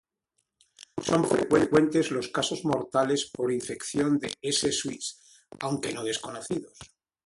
[1.07, 4.71] Son poco frecuentes los casos mortales por infección de "S.
[4.71, 5.21] suis",
[5.59, 6.75] aunque no desconocidos.